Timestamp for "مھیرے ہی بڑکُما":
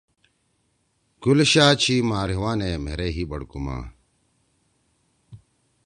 2.83-3.77